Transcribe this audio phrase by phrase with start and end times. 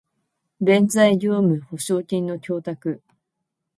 [0.59, 3.03] 弁済業務保証金の供託